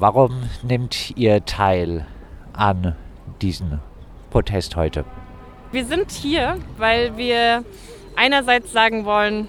Warum 0.00 0.48
nehmt 0.62 1.14
ihr 1.18 1.44
teil 1.44 2.06
an 2.54 2.96
diesem 3.42 3.80
Protest 4.30 4.74
heute? 4.74 5.04
Wir 5.72 5.84
sind 5.84 6.10
hier, 6.10 6.56
weil 6.78 7.18
wir 7.18 7.66
einerseits 8.16 8.72
sagen 8.72 9.04
wollen, 9.04 9.46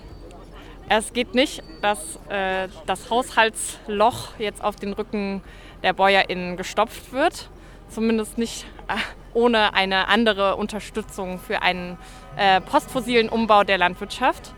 es 0.90 1.14
geht 1.14 1.36
nicht, 1.36 1.64
dass 1.82 2.20
äh, 2.28 2.68
das 2.86 3.10
Haushaltsloch 3.10 4.38
jetzt 4.40 4.62
auf 4.62 4.76
den 4.76 4.92
Rücken 4.92 5.42
der 5.84 5.94
BäuerInnen 5.94 6.58
gestopft 6.58 7.13
wird. 7.13 7.49
Zumindest 7.88 8.38
nicht 8.38 8.65
äh, 8.90 8.96
ohne 9.33 9.74
eine 9.74 10.10
andere 10.10 10.58
Unterstützung 10.58 11.40
für 11.40 11.62
einen 11.62 11.97
äh, 12.36 12.60
postfossilen 12.60 13.29
Umbau 13.29 13.63
der 13.63 13.78
Landwirtschaft. 13.78 14.54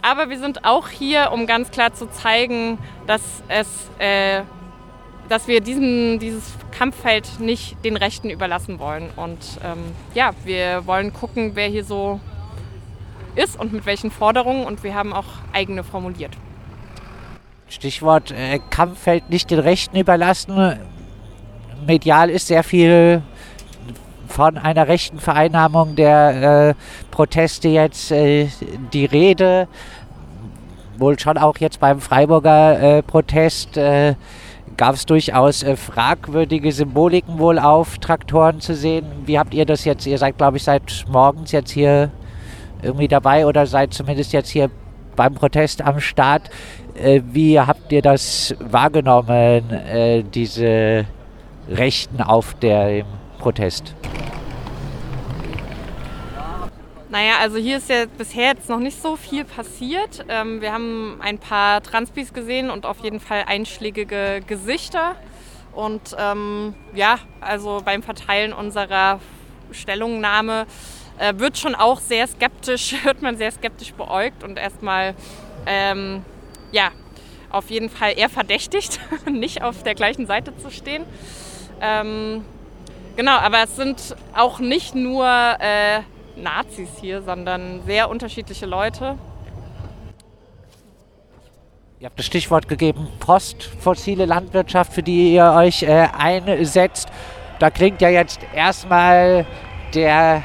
Aber 0.00 0.30
wir 0.30 0.38
sind 0.38 0.64
auch 0.64 0.88
hier, 0.88 1.32
um 1.32 1.46
ganz 1.46 1.70
klar 1.70 1.92
zu 1.92 2.10
zeigen, 2.10 2.78
dass, 3.06 3.20
es, 3.48 3.68
äh, 3.98 4.40
dass 5.28 5.48
wir 5.48 5.60
diesen, 5.60 6.18
dieses 6.18 6.54
Kampffeld 6.70 7.40
nicht 7.40 7.82
den 7.84 7.96
Rechten 7.96 8.30
überlassen 8.30 8.78
wollen. 8.78 9.10
Und 9.16 9.38
ähm, 9.64 9.78
ja, 10.14 10.32
wir 10.44 10.86
wollen 10.86 11.12
gucken, 11.12 11.52
wer 11.54 11.68
hier 11.68 11.84
so 11.84 12.20
ist 13.34 13.58
und 13.58 13.72
mit 13.72 13.86
welchen 13.86 14.10
Forderungen. 14.10 14.64
Und 14.64 14.82
wir 14.82 14.94
haben 14.94 15.12
auch 15.12 15.26
eigene 15.52 15.84
formuliert. 15.84 16.36
Stichwort 17.68 18.32
äh, 18.32 18.58
Kampffeld 18.70 19.30
nicht 19.30 19.50
den 19.50 19.58
Rechten 19.58 19.96
überlassen. 19.96 20.78
Medial 21.86 22.30
ist 22.30 22.46
sehr 22.46 22.62
viel 22.62 23.22
von 24.28 24.58
einer 24.58 24.88
rechten 24.88 25.18
Vereinnahmung 25.18 25.94
der 25.94 26.70
äh, 26.70 26.74
Proteste 27.10 27.68
jetzt 27.68 28.10
äh, 28.10 28.48
die 28.92 29.04
Rede. 29.04 29.68
Wohl 30.98 31.18
schon 31.18 31.38
auch 31.38 31.58
jetzt 31.58 31.80
beim 31.80 32.00
Freiburger 32.00 32.98
äh, 32.98 33.02
Protest 33.02 33.76
äh, 33.76 34.14
gab 34.76 34.94
es 34.94 35.06
durchaus 35.06 35.62
äh, 35.62 35.76
fragwürdige 35.76 36.72
Symboliken 36.72 37.38
wohl 37.38 37.58
auf 37.58 37.98
Traktoren 37.98 38.60
zu 38.60 38.74
sehen. 38.74 39.06
Wie 39.26 39.38
habt 39.38 39.54
ihr 39.54 39.66
das 39.66 39.84
jetzt? 39.84 40.06
Ihr 40.06 40.18
seid, 40.18 40.38
glaube 40.38 40.56
ich, 40.56 40.64
seit 40.64 41.04
morgens 41.08 41.52
jetzt 41.52 41.70
hier 41.70 42.10
irgendwie 42.82 43.08
dabei 43.08 43.46
oder 43.46 43.66
seid 43.66 43.94
zumindest 43.94 44.32
jetzt 44.32 44.50
hier 44.50 44.70
beim 45.16 45.34
Protest 45.34 45.82
am 45.82 46.00
Start. 46.00 46.50
Äh, 46.94 47.20
wie 47.32 47.58
habt 47.58 47.92
ihr 47.92 48.02
das 48.02 48.54
wahrgenommen, 48.58 49.64
diese 50.34 51.06
Rechten 51.68 52.20
auf 52.20 52.54
dem 52.54 53.06
Protest? 53.38 53.94
Naja, 57.12 57.34
also 57.42 57.58
hier 57.58 57.76
ist 57.76 57.90
ja 57.90 58.06
bisher 58.06 58.54
jetzt 58.54 58.70
noch 58.70 58.78
nicht 58.78 59.02
so 59.02 59.16
viel 59.16 59.44
passiert. 59.44 60.24
Ähm, 60.30 60.62
wir 60.62 60.72
haben 60.72 61.20
ein 61.20 61.36
paar 61.36 61.82
Transpis 61.82 62.32
gesehen 62.32 62.70
und 62.70 62.86
auf 62.86 63.00
jeden 63.00 63.20
Fall 63.20 63.44
einschlägige 63.46 64.40
Gesichter. 64.46 65.16
Und 65.74 66.16
ähm, 66.18 66.74
ja, 66.94 67.18
also 67.42 67.82
beim 67.84 68.02
Verteilen 68.02 68.54
unserer 68.54 69.20
Stellungnahme 69.72 70.64
äh, 71.18 71.34
wird 71.36 71.58
schon 71.58 71.74
auch 71.74 72.00
sehr 72.00 72.26
skeptisch, 72.26 72.94
wird 73.04 73.20
man 73.20 73.36
sehr 73.36 73.52
skeptisch 73.52 73.92
beäugt 73.92 74.42
und 74.42 74.56
erstmal, 74.56 75.14
ähm, 75.66 76.24
ja, 76.70 76.92
auf 77.50 77.68
jeden 77.68 77.90
Fall 77.90 78.14
eher 78.16 78.30
verdächtigt, 78.30 79.00
nicht 79.30 79.62
auf 79.62 79.82
der 79.82 79.94
gleichen 79.94 80.26
Seite 80.26 80.56
zu 80.56 80.70
stehen. 80.70 81.04
Ähm, 81.78 82.42
genau, 83.16 83.36
aber 83.36 83.64
es 83.64 83.76
sind 83.76 84.16
auch 84.34 84.60
nicht 84.60 84.94
nur 84.94 85.26
äh, 85.26 86.00
Nazis 86.36 86.88
hier, 87.00 87.22
sondern 87.22 87.82
sehr 87.84 88.10
unterschiedliche 88.10 88.66
Leute. 88.66 89.16
Ihr 92.00 92.06
habt 92.06 92.18
das 92.18 92.26
Stichwort 92.26 92.66
gegeben, 92.66 93.06
postfossile 93.20 94.26
Landwirtschaft, 94.26 94.92
für 94.92 95.04
die 95.04 95.34
ihr 95.34 95.52
euch 95.56 95.84
äh, 95.84 96.08
einsetzt. 96.18 97.08
Da 97.60 97.70
klingt 97.70 98.00
ja 98.00 98.08
jetzt 98.08 98.40
erstmal 98.52 99.46
der 99.94 100.42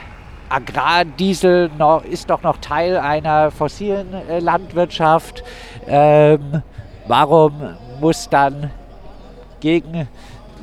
Agrardiesel 0.50 1.72
noch, 1.78 2.04
ist 2.04 2.30
doch 2.30 2.44
noch 2.44 2.58
Teil 2.58 2.98
einer 2.98 3.50
fossilen 3.50 4.14
äh, 4.14 4.40
Landwirtschaft. 4.40 5.44
Ähm, 5.88 6.62
warum 7.08 7.76
muss 8.00 8.30
dann 8.30 8.70
gegen 9.60 10.08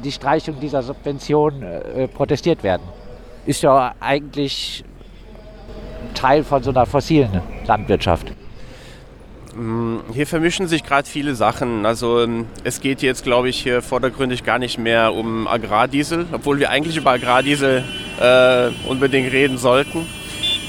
die 0.05 0.13
Streichung 0.13 0.61
dieser 0.61 0.83
Subvention 0.83 1.63
äh, 1.63 2.07
protestiert 2.07 2.63
werden? 2.63 2.83
Ist 3.47 3.63
ja 3.63 3.95
eigentlich 3.99 4.85
Teil 6.15 6.45
von 6.45 6.63
so 6.63 6.71
einer 6.71 6.87
fossilen 6.87 7.43
Landwirtschaft? 7.67 8.33
Hier 10.13 10.27
vermischen 10.27 10.67
sich 10.67 10.83
gerade 10.83 11.09
viele 11.09 11.37
Sachen. 11.37 11.87
Also 11.87 12.21
ähm, 12.23 12.47
es 12.65 12.81
geht 12.81 13.03
jetzt, 13.03 13.23
glaube 13.23 13.49
ich, 13.49 13.63
hier 13.63 13.83
vordergründig 13.83 14.43
gar 14.43 14.59
nicht 14.59 14.79
mehr 14.79 15.15
um 15.15 15.47
Agrardiesel, 15.47 16.27
obwohl 16.33 16.59
wir 16.59 16.71
eigentlich 16.71 16.97
über 16.97 17.13
Agrardiesel 17.13 17.85
äh, 18.21 18.71
unbedingt 18.89 19.33
reden 19.33 19.57
sollten. 19.57 20.07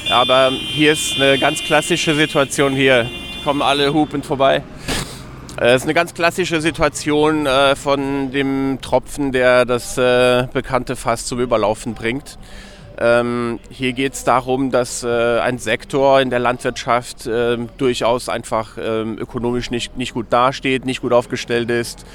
Aber 0.08 0.50
hier 0.50 0.92
ist 0.92 1.16
eine 1.16 1.36
ganz 1.36 1.60
klassische 1.64 2.14
Situation 2.14 2.74
hier. 2.74 3.10
Kommen 3.42 3.60
alle 3.60 3.92
hupend 3.92 4.24
vorbei. 4.24 4.62
Äh, 5.60 5.70
es 5.70 5.76
ist 5.76 5.84
eine 5.84 5.94
ganz 5.94 6.14
klassische 6.14 6.60
Situation 6.60 7.46
äh, 7.46 7.74
von 7.74 8.30
dem 8.30 8.78
Tropfen, 8.82 9.32
der 9.32 9.64
das 9.64 9.98
äh, 9.98 10.46
bekannte 10.52 10.94
Fass 10.94 11.26
zum 11.26 11.40
Überlaufen 11.40 11.94
bringt. 11.94 12.38
Ähm, 12.98 13.60
hier 13.68 13.92
geht 13.92 14.14
es 14.14 14.24
darum, 14.24 14.70
dass 14.70 15.02
äh, 15.02 15.38
ein 15.40 15.58
Sektor 15.58 16.20
in 16.20 16.30
der 16.30 16.38
Landwirtschaft 16.38 17.26
äh, 17.26 17.58
durchaus 17.76 18.28
einfach 18.28 18.78
äh, 18.78 19.02
ökonomisch 19.02 19.70
nicht, 19.70 19.96
nicht 19.98 20.14
gut 20.14 20.26
dasteht, 20.30 20.86
nicht 20.86 21.02
gut 21.02 21.12
aufgestellt 21.12 21.70
ist. 21.70 22.06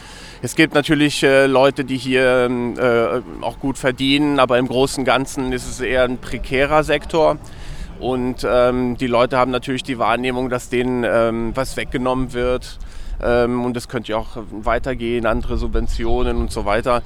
Es 0.41 0.55
gibt 0.55 0.73
natürlich 0.73 1.21
äh, 1.21 1.45
Leute, 1.45 1.85
die 1.85 1.97
hier 1.97 2.47
ähm, 2.49 2.73
äh, 2.79 3.21
auch 3.41 3.59
gut 3.59 3.77
verdienen, 3.77 4.39
aber 4.39 4.57
im 4.57 4.67
Großen 4.67 5.01
und 5.01 5.05
Ganzen 5.05 5.53
ist 5.53 5.69
es 5.69 5.79
eher 5.81 6.03
ein 6.03 6.17
prekärer 6.17 6.83
Sektor. 6.83 7.37
Und 7.99 8.47
ähm, 8.49 8.97
die 8.97 9.05
Leute 9.05 9.37
haben 9.37 9.51
natürlich 9.51 9.83
die 9.83 9.99
Wahrnehmung, 9.99 10.49
dass 10.49 10.69
denen 10.69 11.03
ähm, 11.03 11.51
was 11.53 11.77
weggenommen 11.77 12.33
wird. 12.33 12.79
Ähm, 13.21 13.63
und 13.63 13.75
das 13.75 13.87
könnte 13.87 14.13
ja 14.13 14.17
auch 14.17 14.37
weitergehen, 14.49 15.27
andere 15.27 15.57
Subventionen 15.57 16.37
und 16.37 16.51
so 16.51 16.65
weiter. 16.65 17.03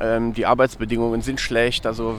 Ähm, 0.00 0.32
die 0.32 0.46
Arbeitsbedingungen 0.46 1.20
sind 1.22 1.40
schlecht. 1.40 1.86
Also 1.86 2.16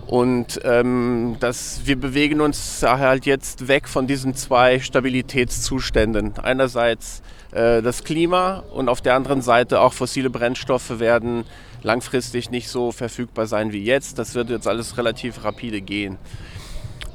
Und 0.07 0.61
ähm, 0.65 1.37
das, 1.39 1.83
wir 1.85 1.95
bewegen 1.95 2.41
uns 2.41 2.83
halt 2.83 3.27
jetzt 3.27 3.69
weg 3.69 3.89
von 3.89 4.09
diesen 4.09 4.35
zwei 4.35 4.81
Stabilitätszuständen. 4.81 6.35
Einerseits 6.43 7.23
äh, 7.53 7.81
das 7.81 8.03
Klima 8.03 8.65
und 8.73 8.89
auf 8.89 9.01
der 9.01 9.15
anderen 9.15 9.41
Seite 9.41 9.81
auch 9.81 9.93
fossile 9.93 10.29
Brennstoffe 10.29 10.99
werden 10.99 11.45
langfristig 11.83 12.51
nicht 12.51 12.69
so 12.69 12.93
verfügbar 12.93 13.47
sein 13.47 13.73
wie 13.73 13.85
jetzt. 13.85 14.19
Das 14.19 14.35
wird 14.35 14.51
jetzt 14.51 14.67
alles 14.67 14.97
relativ 14.97 15.45
rapide 15.45 15.81
gehen. 15.81 16.19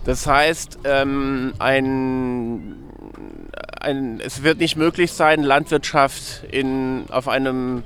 Das 0.05 0.27
heißt, 0.27 0.79
ähm, 0.83 1.53
ein, 1.57 2.75
ein, 3.79 4.19
es 4.19 4.43
wird 4.43 4.59
nicht 4.59 4.75
möglich 4.75 5.11
sein, 5.11 5.41
Landwirtschaft 5.43 6.43
in, 6.51 7.05
auf 7.09 7.27
einem 7.27 7.83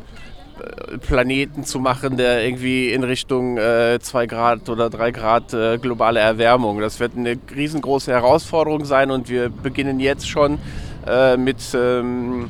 Planeten 1.07 1.63
zu 1.63 1.79
machen, 1.79 2.17
der 2.17 2.43
irgendwie 2.43 2.91
in 2.91 3.03
Richtung 3.03 3.57
2 3.57 3.99
äh, 4.23 4.27
Grad 4.27 4.69
oder 4.69 4.89
3 4.89 5.11
Grad 5.11 5.53
äh, 5.53 5.77
globale 5.77 6.19
Erwärmung. 6.19 6.79
Das 6.79 6.99
wird 6.99 7.15
eine 7.15 7.37
riesengroße 7.55 8.11
Herausforderung 8.11 8.85
sein 8.85 9.11
und 9.11 9.29
wir 9.29 9.49
beginnen 9.49 9.99
jetzt 9.99 10.29
schon 10.29 10.59
äh, 11.07 11.37
mit, 11.37 11.57
ähm, 11.73 12.49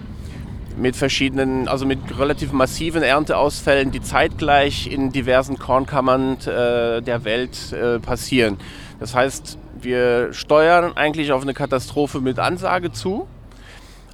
mit 0.80 0.96
verschiedenen, 0.96 1.68
also 1.68 1.86
mit 1.86 2.00
relativ 2.18 2.52
massiven 2.52 3.04
Ernteausfällen, 3.04 3.92
die 3.92 4.02
zeitgleich 4.02 4.88
in 4.92 5.12
diversen 5.12 5.60
Kornkammern 5.60 6.38
äh, 6.42 7.02
der 7.02 7.24
Welt 7.24 7.74
äh, 7.74 8.00
passieren. 8.00 8.58
Das 9.00 9.14
heißt, 9.14 9.58
wir 9.82 10.34
steuern 10.34 10.96
eigentlich 10.96 11.32
auf 11.32 11.42
eine 11.42 11.54
Katastrophe 11.54 12.22
mit 12.22 12.40
Ansage 12.40 12.92
zu 12.92 13.28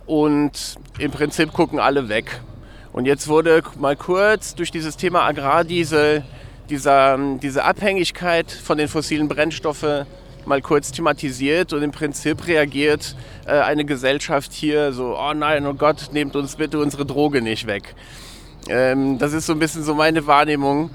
und 0.06 0.76
im 1.00 1.12
Prinzip 1.12 1.54
gucken 1.54 1.80
alle 1.80 2.10
weg. 2.10 2.42
Und 2.94 3.06
jetzt 3.06 3.28
wurde 3.28 3.62
mal 3.78 3.96
kurz 3.96 4.56
durch 4.56 4.72
dieses 4.72 4.98
Thema 4.98 5.24
Agrardiesel 5.24 6.24
dieser, 6.70 7.18
diese 7.42 7.64
Abhängigkeit 7.64 8.52
von 8.52 8.78
den 8.78 8.88
fossilen 8.88 9.28
Brennstoffen 9.28 10.06
mal 10.48 10.62
kurz 10.62 10.92
thematisiert 10.92 11.74
und 11.74 11.82
im 11.82 11.92
Prinzip 11.92 12.48
reagiert 12.48 13.16
äh, 13.46 13.52
eine 13.52 13.86
Gesellschaft 13.86 14.54
hier 14.54 14.94
so, 14.94 15.18
oh 15.18 15.34
nein, 15.34 15.66
oh 15.66 15.74
Gott, 15.74 16.10
nehmt 16.12 16.36
uns 16.36 16.56
bitte 16.56 16.80
unsere 16.80 17.06
Droge 17.06 17.42
nicht 17.42 17.68
weg. 17.68 17.96
Ähm, 18.68 19.18
das 19.18 19.34
ist 19.34 19.46
so 19.46 19.54
ein 19.54 19.60
bisschen 19.60 19.84
so 19.84 19.94
meine 19.94 20.26
Wahrnehmung. 20.28 20.90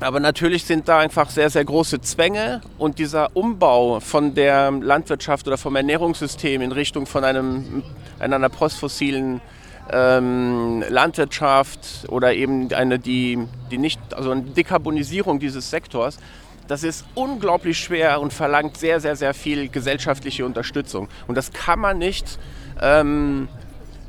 Aber 0.00 0.20
natürlich 0.20 0.64
sind 0.64 0.88
da 0.88 0.98
einfach 0.98 1.30
sehr, 1.30 1.50
sehr 1.50 1.64
große 1.64 2.00
Zwänge 2.00 2.60
und 2.78 2.98
dieser 2.98 3.34
Umbau 3.36 4.00
von 4.00 4.34
der 4.34 4.70
Landwirtschaft 4.72 5.46
oder 5.46 5.56
vom 5.56 5.76
Ernährungssystem 5.76 6.60
in 6.62 6.72
Richtung 6.72 7.06
von 7.06 7.24
einem, 7.24 7.84
einer 8.18 8.48
postfossilen 8.48 9.40
ähm, 9.90 10.82
Landwirtschaft 10.88 12.06
oder 12.08 12.34
eben 12.34 12.72
eine, 12.72 12.98
die, 12.98 13.38
die 13.70 13.78
nicht, 13.78 14.00
also 14.14 14.30
eine 14.30 14.42
Dekarbonisierung 14.42 15.38
dieses 15.38 15.70
Sektors, 15.70 16.18
das 16.66 16.82
ist 16.82 17.04
unglaublich 17.14 17.78
schwer 17.78 18.20
und 18.20 18.32
verlangt 18.32 18.76
sehr, 18.76 19.00
sehr, 19.00 19.16
sehr 19.16 19.34
viel 19.34 19.68
gesellschaftliche 19.68 20.44
Unterstützung. 20.46 21.08
Und 21.26 21.36
das 21.36 21.52
kann 21.52 21.78
man 21.78 21.98
nicht 21.98 22.38
ähm, 22.80 23.48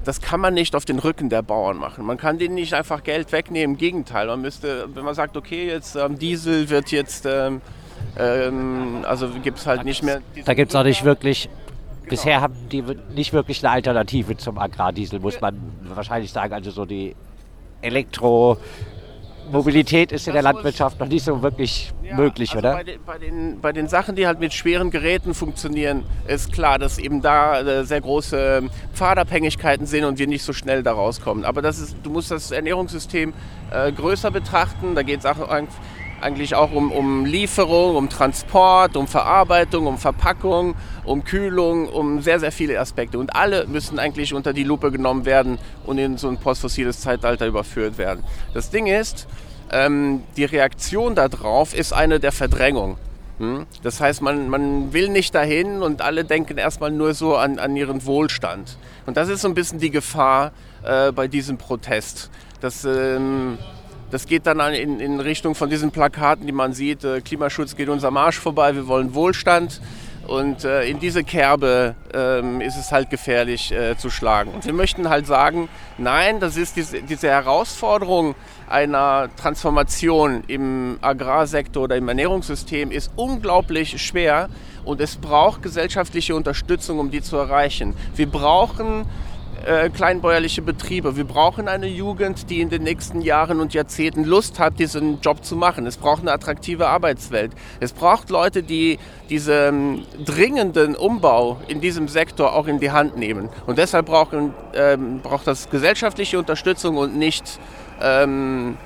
das 0.05 0.21
kann 0.21 0.39
man 0.39 0.53
nicht 0.53 0.75
auf 0.75 0.85
den 0.85 0.99
Rücken 0.99 1.29
der 1.29 1.41
Bauern 1.41 1.77
machen. 1.77 2.05
Man 2.05 2.17
kann 2.17 2.37
denen 2.37 2.55
nicht 2.55 2.73
einfach 2.73 3.03
Geld 3.03 3.31
wegnehmen. 3.31 3.73
Im 3.73 3.77
Gegenteil, 3.77 4.27
man 4.27 4.39
müsste, 4.39 4.87
wenn 4.93 5.03
man 5.03 5.15
sagt, 5.15 5.35
okay, 5.35 5.67
jetzt 5.67 5.95
ähm, 5.95 6.19
Diesel 6.19 6.69
wird 6.69 6.91
jetzt, 6.91 7.25
ähm, 7.25 7.61
ähm, 8.17 9.03
also 9.07 9.29
gibt 9.43 9.57
es 9.57 9.65
halt 9.65 9.83
nicht 9.83 10.03
mehr. 10.03 10.21
Da 10.45 10.53
gibt 10.53 10.71
es 10.71 10.75
auch 10.75 10.83
nicht 10.83 11.03
wirklich. 11.03 11.49
Genau. 12.03 12.09
Bisher 12.11 12.39
haben 12.39 12.55
die 12.71 12.83
nicht 13.15 13.33
wirklich 13.33 13.65
eine 13.65 13.73
Alternative 13.73 14.37
zum 14.37 14.59
Agrardiesel, 14.59 15.19
muss 15.19 15.41
man 15.41 15.59
wahrscheinlich 15.81 16.31
sagen. 16.31 16.53
Also 16.53 16.69
so 16.69 16.85
die 16.85 17.15
Elektro, 17.81 18.57
Mobilität 19.51 20.12
ist 20.12 20.27
in 20.27 20.33
der 20.33 20.42
Landwirtschaft 20.42 21.00
noch 21.00 21.07
nicht 21.07 21.24
so 21.24 21.42
wirklich 21.42 21.94
ja, 22.03 22.15
möglich, 22.15 22.50
also 22.51 22.59
oder? 22.59 22.74
Bei 22.74 22.83
den, 22.83 23.00
bei, 23.06 23.18
den, 23.18 23.62
bei 23.62 23.71
den, 23.71 23.88
Sachen, 23.88 24.15
die 24.15 24.27
halt 24.27 24.39
mit 24.39 24.53
schweren 24.53 24.92
Geräten 24.92 25.33
funktionieren, 25.33 26.03
ist 26.27 26.51
klar, 26.51 26.80
dass 26.80 26.97
eben 26.97 27.21
da 27.21 27.62
äh, 27.62 27.83
sehr 27.86 28.01
große 28.01 28.63
Pfadabhängigkeiten 28.94 29.86
sind 29.86 30.03
und 30.06 30.19
wir 30.19 30.27
nicht 30.27 30.44
so 30.44 30.53
schnell 30.53 30.83
da 30.83 30.94
rauskommen. 30.94 31.45
Aber 31.45 31.62
das 31.62 31.80
ist, 31.80 31.95
du 32.03 32.09
musst 32.09 32.31
das 32.31 32.51
Ernährungssystem 32.51 33.33
äh, 33.71 33.92
größer 33.92 34.31
betrachten. 34.31 34.95
Da 34.95 35.03
geht 35.03 35.19
es 35.19 35.25
auch 35.25 35.50
eigentlich 36.21 36.56
auch 36.56 36.71
um, 36.71 36.91
um 36.91 37.25
Lieferung, 37.25 37.95
um 37.95 38.09
Transport, 38.09 38.95
um 38.97 39.07
Verarbeitung, 39.07 39.88
um 39.88 39.97
Verpackung, 39.97 40.75
um 41.03 41.23
Kühlung, 41.23 41.88
um 41.88 42.21
sehr, 42.21 42.39
sehr 42.39 42.51
viele 42.51 42.79
Aspekte. 42.79 43.19
Und 43.19 43.35
alle 43.35 43.67
müssen 43.67 44.00
eigentlich 44.00 44.33
unter 44.33 44.53
die 44.53 44.63
Lupe 44.63 44.91
genommen 44.91 45.25
werden 45.25 45.57
und 45.85 45.97
in 45.97 46.17
so 46.17 46.27
ein 46.27 46.38
postfossiles 46.38 47.01
Zeitalter 47.01 47.45
überführt 47.45 47.97
werden. 47.97 48.23
Das 48.53 48.69
Ding 48.69 48.88
ist, 48.88 49.27
ähm, 49.71 50.23
die 50.38 50.45
Reaktion 50.45 51.15
darauf 51.15 51.73
ist 51.73 51.94
eine 51.94 52.19
der 52.19 52.31
Verdrängung. 52.31 52.97
Hm? 53.39 53.65
Das 53.83 54.00
heißt, 54.00 54.21
man, 54.21 54.47
man 54.50 54.94
will 54.94 55.09
nicht 55.09 55.35
dahin 55.35 55.81
und 55.81 56.01
alle 56.01 56.23
denken 56.23 56.57
erstmal 56.57 56.91
nur 56.91 57.13
so 57.13 57.35
an, 57.35 57.59
an 57.59 57.75
ihren 57.75 58.06
Wohlstand. 58.06 58.77
Und 59.06 59.17
das 59.17 59.27
ist 59.27 59.41
so 59.41 59.47
ein 59.47 59.53
bisschen 59.53 59.79
die 59.79 59.91
Gefahr 59.91 60.51
äh, 60.83 61.12
bei 61.12 61.27
diesem 61.27 61.57
Protest. 61.57 62.29
Dass, 62.62 62.85
ähm, 62.85 63.57
das 64.11 64.27
geht 64.27 64.45
dann 64.45 64.59
in, 64.73 64.99
in 64.99 65.19
Richtung 65.19 65.55
von 65.55 65.69
diesen 65.69 65.91
Plakaten, 65.91 66.45
die 66.45 66.53
man 66.53 66.73
sieht, 66.73 67.03
äh, 67.03 67.21
Klimaschutz 67.21 67.75
geht 67.75 67.89
unser 67.89 68.11
Marsch 68.11 68.39
vorbei, 68.39 68.75
wir 68.75 68.87
wollen 68.87 69.13
Wohlstand. 69.13 69.81
Und 70.27 70.63
äh, 70.63 70.85
in 70.85 70.99
diese 70.99 71.23
Kerbe 71.23 71.95
ähm, 72.11 72.59
ist 72.59 72.77
es 72.77 72.91
halt 72.91 73.11
gefährlich 73.11 73.71
äh, 73.71 73.95
zu 73.95 74.09
schlagen. 74.09 74.51
Und 74.51 74.65
wir 74.65 74.73
möchten 74.73 75.07
halt 75.07 75.27
sagen, 75.27 75.69
nein, 75.99 76.39
das 76.39 76.57
ist 76.57 76.75
diese, 76.75 77.03
diese 77.03 77.27
Herausforderung 77.27 78.33
einer 78.67 79.29
Transformation 79.35 80.43
im 80.47 80.97
Agrarsektor 81.01 81.83
oder 81.83 81.95
im 81.95 82.07
Ernährungssystem 82.07 82.89
ist 82.89 83.11
unglaublich 83.15 84.01
schwer 84.01 84.49
und 84.83 84.99
es 84.99 85.15
braucht 85.15 85.61
gesellschaftliche 85.61 86.35
Unterstützung, 86.35 86.97
um 86.97 87.11
die 87.11 87.21
zu 87.21 87.37
erreichen. 87.37 87.95
Wir 88.15 88.27
brauchen 88.27 89.05
äh, 89.65 89.89
kleinbäuerliche 89.89 90.61
Betriebe. 90.61 91.15
Wir 91.15 91.23
brauchen 91.23 91.67
eine 91.67 91.87
Jugend, 91.87 92.49
die 92.49 92.61
in 92.61 92.69
den 92.69 92.83
nächsten 92.83 93.21
Jahren 93.21 93.59
und 93.59 93.73
Jahrzehnten 93.73 94.23
Lust 94.23 94.59
hat, 94.59 94.79
diesen 94.79 95.21
Job 95.21 95.43
zu 95.43 95.55
machen. 95.55 95.85
Es 95.85 95.97
braucht 95.97 96.21
eine 96.21 96.31
attraktive 96.31 96.87
Arbeitswelt. 96.87 97.51
Es 97.79 97.93
braucht 97.93 98.29
Leute, 98.29 98.63
die 98.63 98.99
diesen 99.29 100.05
dringenden 100.23 100.95
Umbau 100.95 101.59
in 101.67 101.81
diesem 101.81 102.07
Sektor 102.07 102.53
auch 102.53 102.67
in 102.67 102.79
die 102.79 102.91
Hand 102.91 103.17
nehmen. 103.17 103.49
Und 103.65 103.77
deshalb 103.77 104.07
brauchen, 104.07 104.53
ähm, 104.73 105.19
braucht 105.21 105.47
das 105.47 105.69
gesellschaftliche 105.69 106.37
Unterstützung 106.37 106.97
und 106.97 107.17
nicht, 107.17 107.59
ähm, 108.01 108.77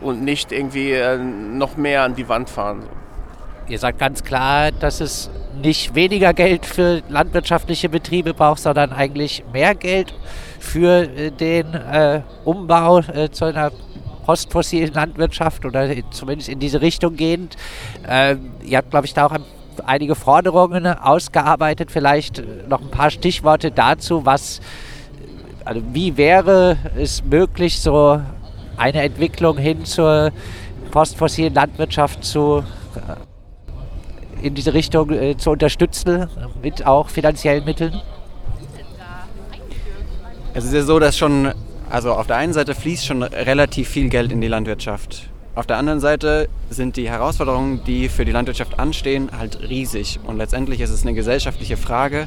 und 0.00 0.22
nicht 0.22 0.52
irgendwie 0.52 0.92
äh, 0.92 1.18
noch 1.18 1.76
mehr 1.76 2.02
an 2.02 2.14
die 2.14 2.28
Wand 2.28 2.50
fahren. 2.50 2.88
Ihr 3.68 3.78
sagt 3.78 3.98
ganz 3.98 4.24
klar, 4.24 4.72
dass 4.72 5.00
es 5.00 5.30
nicht 5.62 5.94
weniger 5.94 6.34
Geld 6.34 6.66
für 6.66 7.02
landwirtschaftliche 7.08 7.88
Betriebe 7.88 8.34
braucht, 8.34 8.60
sondern 8.60 8.92
eigentlich 8.92 9.44
mehr 9.52 9.74
Geld 9.74 10.12
für 10.58 11.02
äh, 11.02 11.30
den 11.30 11.72
äh, 11.74 12.22
Umbau 12.44 12.98
äh, 12.98 13.30
zu 13.30 13.44
einer 13.44 13.70
postfossilen 14.26 14.92
Landwirtschaft 14.92 15.64
oder 15.64 15.88
zumindest 16.10 16.48
in 16.48 16.58
diese 16.58 16.80
Richtung 16.80 17.16
gehend. 17.16 17.56
Ähm, 18.08 18.52
ihr 18.64 18.78
habt, 18.78 18.90
glaube 18.90 19.06
ich, 19.06 19.14
da 19.14 19.26
auch 19.26 19.36
einige 19.84 20.14
Forderungen 20.14 20.86
ausgearbeitet. 20.86 21.90
Vielleicht 21.90 22.42
noch 22.68 22.80
ein 22.80 22.90
paar 22.90 23.10
Stichworte 23.10 23.70
dazu, 23.70 24.24
was, 24.24 24.60
also 25.64 25.82
wie 25.92 26.16
wäre 26.16 26.76
es 26.96 27.24
möglich, 27.24 27.80
so 27.80 28.20
eine 28.76 29.02
Entwicklung 29.02 29.58
hin 29.58 29.84
zur 29.84 30.30
postfossilen 30.90 31.54
Landwirtschaft 31.54 32.24
zu 32.24 32.64
äh, 32.96 33.31
in 34.42 34.54
diese 34.54 34.74
Richtung 34.74 35.10
äh, 35.10 35.36
zu 35.36 35.50
unterstützen, 35.50 36.28
mit 36.62 36.86
auch 36.86 37.08
finanziellen 37.08 37.64
Mitteln? 37.64 38.00
Es 40.54 40.64
ist 40.64 40.74
ja 40.74 40.82
so, 40.82 40.98
dass 40.98 41.16
schon, 41.16 41.52
also 41.88 42.12
auf 42.12 42.26
der 42.26 42.36
einen 42.36 42.52
Seite 42.52 42.74
fließt 42.74 43.06
schon 43.06 43.22
relativ 43.22 43.88
viel 43.88 44.08
Geld 44.08 44.32
in 44.32 44.40
die 44.40 44.48
Landwirtschaft. 44.48 45.30
Auf 45.54 45.66
der 45.66 45.76
anderen 45.76 46.00
Seite 46.00 46.48
sind 46.70 46.96
die 46.96 47.08
Herausforderungen, 47.08 47.82
die 47.84 48.08
für 48.08 48.24
die 48.24 48.32
Landwirtschaft 48.32 48.78
anstehen, 48.78 49.30
halt 49.36 49.60
riesig. 49.68 50.18
Und 50.24 50.38
letztendlich 50.38 50.80
ist 50.80 50.90
es 50.90 51.02
eine 51.02 51.14
gesellschaftliche 51.14 51.76
Frage, 51.76 52.26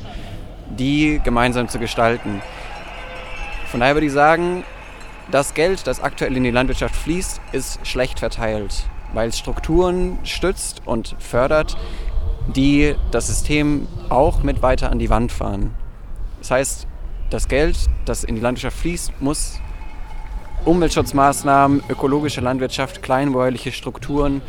die 0.78 1.20
gemeinsam 1.24 1.68
zu 1.68 1.80
gestalten. 1.80 2.42
Von 3.68 3.80
daher 3.80 3.96
würde 3.96 4.08
ich 4.08 4.14
sagen, 4.14 4.64
das 5.32 5.54
Geld, 5.54 5.88
das 5.88 6.02
aktuell 6.02 6.38
in 6.38 6.44
die 6.44 6.52
Landwirtschaft 6.52 6.96
fließt, 6.96 7.42
ist 7.52 7.86
schlecht 7.86 8.20
verteilt 8.20 8.86
weil 9.16 9.30
es 9.30 9.40
Strukturen 9.40 10.20
stützt 10.24 10.82
und 10.86 11.16
fördert, 11.20 11.78
die 12.48 12.96
das 13.12 13.28
System 13.28 13.88
auch 14.10 14.44
mit 14.44 14.62
weiter 14.62 14.92
an 14.92 15.00
die 15.00 15.10
Wand 15.10 15.32
fahren. 15.32 15.74
Das 16.40 16.52
heißt, 16.52 16.88
das 17.30 17.48
Geld, 17.48 17.78
das 18.06 18.24
in 18.24 18.36
die 18.36 18.42
Landwirtschaft 18.42 18.78
fließt, 18.78 19.22
muss 19.22 19.60
Umweltschutzmaßnahmen, 20.64 21.84
ökologische 21.90 22.42
Landwirtschaft, 22.42 23.02
kleinbäuerliche 23.04 23.72
Strukturen, 23.72 24.42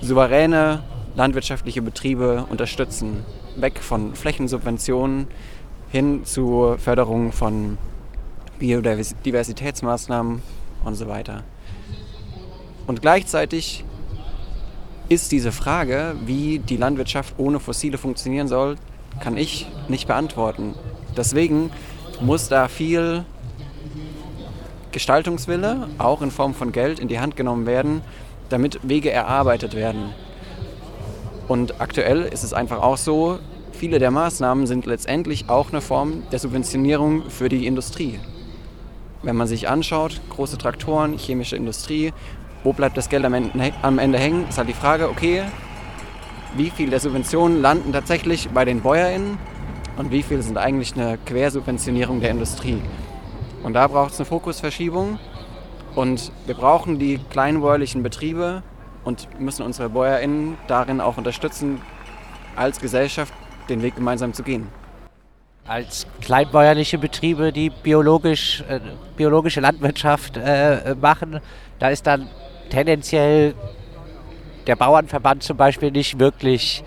souveräne 0.00 0.82
landwirtschaftliche 1.16 1.82
Betriebe 1.82 2.46
unterstützen. 2.50 3.24
Weg 3.56 3.78
von 3.78 4.14
Flächensubventionen 4.14 5.28
hin 5.90 6.24
zu 6.24 6.74
Förderung 6.78 7.32
von 7.32 7.78
Biodiversitätsmaßnahmen 8.58 10.42
und 10.84 10.94
so 10.94 11.08
weiter. 11.08 11.44
Und 12.86 13.00
gleichzeitig 13.00 13.84
ist 15.08 15.32
diese 15.32 15.52
Frage, 15.52 16.16
wie 16.24 16.58
die 16.58 16.76
Landwirtschaft 16.76 17.34
ohne 17.38 17.60
Fossile 17.60 17.98
funktionieren 17.98 18.48
soll, 18.48 18.76
kann 19.20 19.36
ich 19.36 19.68
nicht 19.88 20.06
beantworten. 20.08 20.74
Deswegen 21.16 21.70
muss 22.20 22.48
da 22.48 22.68
viel 22.68 23.24
Gestaltungswille, 24.92 25.88
auch 25.98 26.22
in 26.22 26.30
Form 26.30 26.54
von 26.54 26.72
Geld, 26.72 27.00
in 27.00 27.08
die 27.08 27.20
Hand 27.20 27.36
genommen 27.36 27.66
werden, 27.66 28.00
damit 28.48 28.80
Wege 28.82 29.10
erarbeitet 29.10 29.74
werden. 29.74 30.10
Und 31.48 31.80
aktuell 31.80 32.22
ist 32.22 32.44
es 32.44 32.52
einfach 32.54 32.80
auch 32.80 32.96
so, 32.96 33.38
viele 33.72 33.98
der 33.98 34.10
Maßnahmen 34.10 34.66
sind 34.66 34.86
letztendlich 34.86 35.50
auch 35.50 35.70
eine 35.70 35.80
Form 35.80 36.22
der 36.32 36.38
Subventionierung 36.38 37.28
für 37.28 37.48
die 37.48 37.66
Industrie. 37.66 38.18
wenn 39.24 39.36
man 39.36 39.46
sich 39.46 39.68
anschaut, 39.68 40.20
große 40.28 40.58
Traktoren, 40.58 41.16
chemische 41.16 41.56
Industrie, 41.56 42.12
wo 42.64 42.72
bleibt 42.72 42.96
das 42.96 43.08
Geld 43.08 43.24
am 43.24 43.34
Ende, 43.34 43.72
am 43.82 43.98
Ende 43.98 44.18
hängen, 44.18 44.48
ist 44.48 44.58
halt 44.58 44.68
die 44.68 44.74
Frage, 44.74 45.08
okay, 45.08 45.42
wie 46.56 46.70
viel 46.70 46.90
der 46.90 46.98
Subventionen 46.98 47.60
landen 47.60 47.92
tatsächlich 47.92 48.48
bei 48.48 48.64
den 48.64 48.80
BäuerInnen 48.80 49.38
und 49.96 50.10
wie 50.10 50.22
viel 50.22 50.42
sind 50.42 50.56
eigentlich 50.56 50.94
eine 50.94 51.18
Quersubventionierung 51.18 52.20
der 52.20 52.30
Industrie. 52.30 52.80
Und 53.62 53.74
da 53.74 53.86
braucht 53.86 54.12
es 54.12 54.18
eine 54.18 54.26
Fokusverschiebung 54.26 55.18
und 55.94 56.32
wir 56.46 56.54
brauchen 56.54 56.98
die 56.98 57.18
kleinbäuerlichen 57.30 58.02
Betriebe 58.02 58.62
und 59.04 59.28
müssen 59.38 59.62
unsere 59.62 59.90
BäuerInnen 59.90 60.56
darin 60.66 61.00
auch 61.00 61.18
unterstützen, 61.18 61.80
als 62.56 62.80
Gesellschaft 62.80 63.32
den 63.68 63.82
Weg 63.82 63.96
gemeinsam 63.96 64.32
zu 64.32 64.42
gehen. 64.42 64.68
Als 65.66 66.06
kleinbäuerliche 66.20 66.98
Betriebe, 66.98 67.52
die 67.52 67.70
biologisch, 67.70 68.62
äh, 68.68 68.80
biologische 69.16 69.60
Landwirtschaft 69.60 70.36
äh, 70.36 70.94
machen, 71.00 71.40
da 71.78 71.88
ist 71.88 72.06
dann 72.06 72.28
tendenziell 72.70 73.54
der 74.66 74.76
Bauernverband 74.76 75.42
zum 75.42 75.56
Beispiel 75.56 75.90
nicht 75.90 76.18
wirklich 76.18 76.82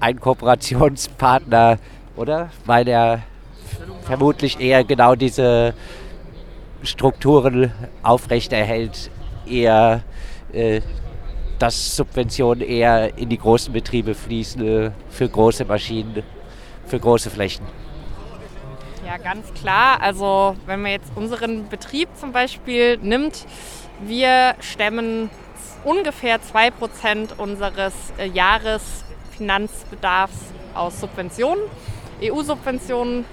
ein 0.00 0.20
Kooperationspartner, 0.20 1.78
oder? 2.16 2.50
Weil 2.64 2.88
er 2.88 3.22
vermutlich 4.02 4.60
eher 4.60 4.84
genau 4.84 5.14
diese 5.14 5.74
Strukturen 6.82 7.72
aufrechterhält, 8.02 9.10
eher 9.46 10.02
äh, 10.52 10.80
dass 11.58 11.96
Subventionen 11.96 12.66
eher 12.66 13.18
in 13.18 13.28
die 13.28 13.38
großen 13.38 13.72
Betriebe 13.72 14.14
fließen 14.14 14.92
für 15.10 15.28
große 15.28 15.64
Maschinen, 15.64 16.22
für 16.86 17.00
große 17.00 17.30
Flächen. 17.30 17.66
Ja, 19.04 19.16
ganz 19.16 19.52
klar. 19.54 20.00
Also 20.00 20.54
wenn 20.66 20.82
man 20.82 20.92
jetzt 20.92 21.10
unseren 21.16 21.68
Betrieb 21.68 22.08
zum 22.16 22.32
Beispiel 22.32 22.98
nimmt, 22.98 23.46
wir 24.00 24.54
stemmen 24.60 25.30
ungefähr 25.84 26.40
2% 26.40 27.36
unseres 27.36 27.94
äh, 28.18 28.26
Jahresfinanzbedarfs 28.26 30.36
aus 30.74 31.00
Subventionen, 31.00 31.62
EU-Subventionen. 32.22 33.24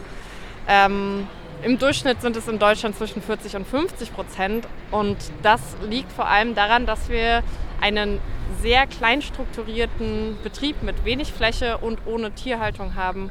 Ähm, 0.68 1.28
Im 1.64 1.78
Durchschnitt 1.78 2.22
sind 2.22 2.36
es 2.36 2.48
in 2.48 2.58
Deutschland 2.60 2.98
zwischen 2.98 3.22
40 3.22 3.56
und 3.56 3.68
50 3.68 4.14
Prozent. 4.14 4.68
Und 4.92 5.18
das 5.42 5.62
liegt 5.88 6.12
vor 6.12 6.28
allem 6.28 6.56
daran, 6.56 6.86
dass 6.86 7.08
wir 7.10 7.44
einen 7.82 8.20
sehr 8.62 8.88
klein 8.88 9.22
strukturierten 9.22 10.38
Betrieb 10.44 10.84
mit 10.84 11.06
wenig 11.06 11.32
Fläche 11.34 11.78
und 11.78 12.00
ohne 12.06 12.32
Tierhaltung 12.32 12.96
haben 12.96 13.30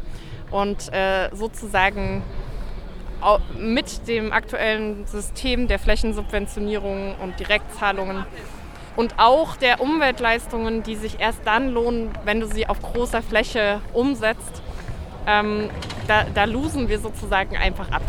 und 0.50 0.92
äh, 0.92 1.34
sozusagen 1.34 2.22
mit 3.58 4.06
dem 4.08 4.32
aktuellen 4.32 5.06
System 5.06 5.68
der 5.68 5.78
Flächensubventionierung 5.78 7.14
und 7.22 7.38
Direktzahlungen 7.40 8.24
und 8.96 9.18
auch 9.18 9.56
der 9.56 9.80
Umweltleistungen, 9.80 10.82
die 10.82 10.96
sich 10.96 11.20
erst 11.20 11.40
dann 11.44 11.72
lohnen, 11.72 12.10
wenn 12.24 12.40
du 12.40 12.46
sie 12.46 12.66
auf 12.66 12.80
großer 12.80 13.22
Fläche 13.22 13.80
umsetzt, 13.92 14.62
ähm, 15.26 15.70
da, 16.06 16.24
da 16.34 16.44
losen 16.44 16.88
wir 16.88 16.98
sozusagen 16.98 17.56
einfach 17.56 17.90
ab. 17.90 18.02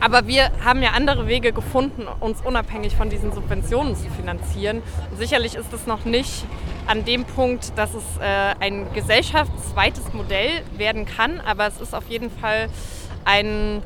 Aber 0.00 0.26
wir 0.26 0.50
haben 0.64 0.82
ja 0.82 0.90
andere 0.96 1.28
Wege 1.28 1.52
gefunden, 1.52 2.08
uns 2.18 2.40
unabhängig 2.40 2.96
von 2.96 3.08
diesen 3.08 3.32
Subventionen 3.32 3.94
zu 3.94 4.10
finanzieren. 4.10 4.82
Und 5.12 5.18
sicherlich 5.18 5.54
ist 5.54 5.72
es 5.72 5.86
noch 5.86 6.04
nicht 6.04 6.44
an 6.88 7.04
dem 7.04 7.24
Punkt, 7.24 7.78
dass 7.78 7.94
es 7.94 8.02
äh, 8.20 8.54
ein 8.58 8.92
gesellschaftsweites 8.94 10.12
Modell 10.12 10.62
werden 10.76 11.06
kann, 11.06 11.40
aber 11.40 11.68
es 11.68 11.80
ist 11.80 11.94
auf 11.94 12.08
jeden 12.08 12.32
Fall 12.32 12.68
ein, 13.24 13.82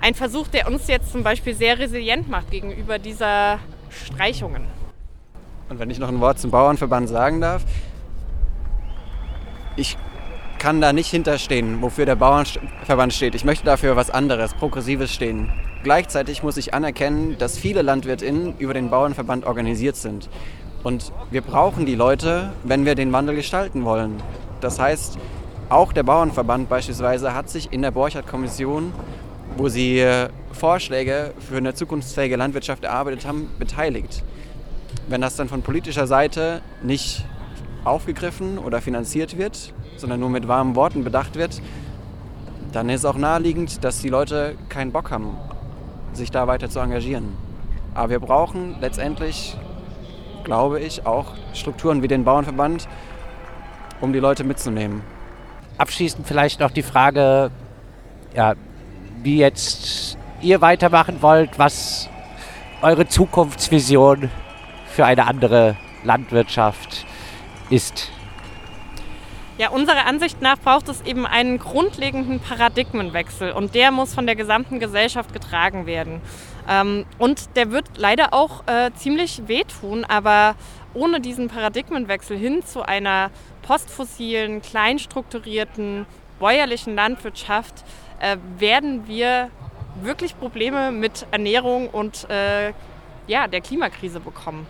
ein 0.00 0.14
Versuch, 0.14 0.48
der 0.48 0.68
uns 0.68 0.86
jetzt 0.86 1.12
zum 1.12 1.22
Beispiel 1.22 1.54
sehr 1.54 1.78
resilient 1.78 2.28
macht 2.28 2.50
gegenüber 2.50 2.98
dieser 2.98 3.58
Streichungen. 3.90 4.64
Und 5.68 5.78
wenn 5.78 5.90
ich 5.90 5.98
noch 5.98 6.08
ein 6.08 6.20
Wort 6.20 6.38
zum 6.38 6.50
Bauernverband 6.50 7.08
sagen 7.08 7.40
darf, 7.40 7.62
ich 9.76 9.96
kann 10.58 10.80
da 10.80 10.92
nicht 10.92 11.10
hinterstehen, 11.10 11.80
wofür 11.80 12.04
der 12.04 12.16
Bauernverband 12.16 13.14
steht. 13.14 13.34
Ich 13.34 13.44
möchte 13.44 13.64
dafür 13.64 13.96
was 13.96 14.10
anderes, 14.10 14.52
Progressives 14.52 15.12
stehen. 15.12 15.50
Gleichzeitig 15.82 16.42
muss 16.42 16.58
ich 16.58 16.74
anerkennen, 16.74 17.38
dass 17.38 17.56
viele 17.56 17.80
LandwirtInnen 17.80 18.58
über 18.58 18.74
den 18.74 18.90
Bauernverband 18.90 19.46
organisiert 19.46 19.96
sind. 19.96 20.28
Und 20.82 21.12
wir 21.30 21.40
brauchen 21.40 21.86
die 21.86 21.94
Leute, 21.94 22.52
wenn 22.64 22.84
wir 22.84 22.94
den 22.94 23.12
Wandel 23.12 23.36
gestalten 23.36 23.84
wollen. 23.84 24.22
Das 24.60 24.78
heißt, 24.78 25.18
auch 25.70 25.92
der 25.92 26.02
Bauernverband 26.02 26.68
beispielsweise 26.68 27.32
hat 27.32 27.48
sich 27.48 27.72
in 27.72 27.80
der 27.80 27.92
Borchardt-Kommission, 27.92 28.92
wo 29.56 29.68
sie 29.68 30.04
Vorschläge 30.52 31.32
für 31.38 31.56
eine 31.56 31.74
zukunftsfähige 31.74 32.36
Landwirtschaft 32.36 32.84
erarbeitet 32.84 33.26
haben, 33.26 33.50
beteiligt. 33.58 34.22
Wenn 35.08 35.20
das 35.20 35.36
dann 35.36 35.48
von 35.48 35.62
politischer 35.62 36.06
Seite 36.06 36.60
nicht 36.82 37.24
aufgegriffen 37.84 38.58
oder 38.58 38.80
finanziert 38.80 39.38
wird, 39.38 39.72
sondern 39.96 40.20
nur 40.20 40.30
mit 40.30 40.48
warmen 40.48 40.76
Worten 40.76 41.04
bedacht 41.04 41.36
wird, 41.36 41.60
dann 42.72 42.88
ist 42.88 43.04
auch 43.04 43.16
naheliegend, 43.16 43.84
dass 43.84 44.00
die 44.00 44.08
Leute 44.08 44.54
keinen 44.68 44.92
Bock 44.92 45.10
haben, 45.10 45.36
sich 46.12 46.30
da 46.30 46.46
weiter 46.46 46.70
zu 46.70 46.78
engagieren. 46.80 47.36
Aber 47.94 48.10
wir 48.10 48.20
brauchen 48.20 48.76
letztendlich, 48.80 49.56
glaube 50.44 50.80
ich, 50.80 51.06
auch 51.06 51.34
Strukturen 51.54 52.02
wie 52.02 52.08
den 52.08 52.24
Bauernverband, 52.24 52.88
um 54.00 54.12
die 54.12 54.20
Leute 54.20 54.44
mitzunehmen. 54.44 55.02
Abschließend 55.78 56.26
vielleicht 56.26 56.60
noch 56.60 56.70
die 56.70 56.82
Frage, 56.82 57.50
ja, 58.34 58.54
wie 59.22 59.38
jetzt 59.38 60.18
ihr 60.40 60.60
weitermachen 60.60 61.22
wollt, 61.22 61.58
was 61.58 62.08
eure 62.82 63.06
Zukunftsvision 63.06 64.30
für 64.86 65.04
eine 65.04 65.26
andere 65.26 65.76
Landwirtschaft 66.04 67.04
ist. 67.68 68.10
Ja, 69.58 69.68
unserer 69.68 70.06
Ansicht 70.06 70.40
nach 70.40 70.58
braucht 70.58 70.88
es 70.88 71.02
eben 71.02 71.26
einen 71.26 71.58
grundlegenden 71.58 72.40
Paradigmenwechsel 72.40 73.52
und 73.52 73.74
der 73.74 73.90
muss 73.90 74.14
von 74.14 74.24
der 74.24 74.34
gesamten 74.34 74.80
Gesellschaft 74.80 75.34
getragen 75.34 75.84
werden. 75.84 76.22
Ähm, 76.66 77.04
und 77.18 77.56
der 77.56 77.70
wird 77.70 77.84
leider 77.98 78.32
auch 78.32 78.66
äh, 78.66 78.90
ziemlich 78.94 79.42
wehtun, 79.48 80.06
aber 80.06 80.54
ohne 80.94 81.20
diesen 81.20 81.48
Paradigmenwechsel 81.48 82.38
hin 82.38 82.64
zu 82.64 82.82
einer 82.82 83.30
postfossilen, 83.60 84.62
kleinstrukturierten, 84.62 86.06
bäuerlichen 86.38 86.94
Landwirtschaft 86.94 87.84
äh, 88.20 88.36
werden 88.58 89.06
wir 89.06 89.50
wirklich 90.02 90.38
Probleme 90.38 90.92
mit 90.92 91.26
Ernährung 91.30 91.88
und 91.88 92.28
äh, 92.30 92.72
ja, 93.26 93.48
der 93.48 93.60
Klimakrise 93.60 94.20
bekommen. 94.20 94.66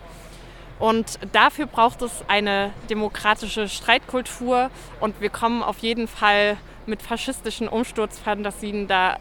Und 0.79 1.19
dafür 1.31 1.67
braucht 1.67 2.01
es 2.01 2.23
eine 2.27 2.71
demokratische 2.89 3.69
Streitkultur 3.69 4.71
und 4.99 5.21
wir 5.21 5.29
kommen 5.29 5.61
auf 5.61 5.77
jeden 5.79 6.07
Fall 6.07 6.57
mit 6.87 7.03
faschistischen 7.03 7.67
Umsturzfantasien 7.67 8.87
da 8.87 9.17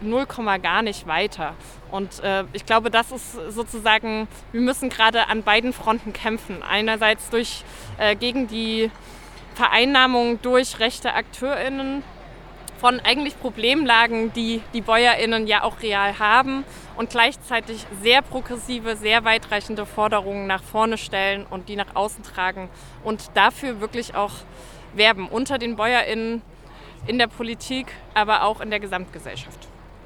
0, 0.00 0.26
gar 0.62 0.82
nicht 0.82 1.06
weiter. 1.06 1.54
Und 1.90 2.20
äh, 2.22 2.44
ich 2.52 2.66
glaube, 2.66 2.90
das 2.90 3.12
ist 3.12 3.32
sozusagen, 3.48 4.28
wir 4.52 4.60
müssen 4.60 4.88
gerade 4.88 5.28
an 5.28 5.42
beiden 5.42 5.72
Fronten 5.72 6.12
kämpfen. 6.12 6.62
Einerseits 6.62 7.30
durch, 7.30 7.64
äh, 7.98 8.16
gegen 8.16 8.46
die 8.48 8.90
Vereinnahmung 9.54 10.40
durch 10.42 10.78
rechte 10.80 11.14
AkteurInnen 11.14 12.02
von 12.82 12.98
eigentlich 12.98 13.38
Problemlagen, 13.38 14.32
die 14.32 14.60
die 14.74 14.80
BäuerInnen 14.80 15.46
ja 15.46 15.62
auch 15.62 15.82
real 15.82 16.18
haben 16.18 16.64
und 16.96 17.10
gleichzeitig 17.10 17.86
sehr 18.02 18.22
progressive, 18.22 18.96
sehr 18.96 19.24
weitreichende 19.24 19.86
Forderungen 19.86 20.48
nach 20.48 20.64
vorne 20.64 20.98
stellen 20.98 21.46
und 21.48 21.68
die 21.68 21.76
nach 21.76 21.94
außen 21.94 22.24
tragen 22.24 22.68
und 23.04 23.30
dafür 23.34 23.80
wirklich 23.80 24.16
auch 24.16 24.32
werben 24.94 25.28
unter 25.28 25.58
den 25.58 25.76
BäuerInnen, 25.76 26.42
in 27.06 27.18
der 27.18 27.28
Politik, 27.28 27.86
aber 28.14 28.42
auch 28.42 28.60
in 28.60 28.70
der 28.70 28.80
Gesamtgesellschaft. 28.80 29.71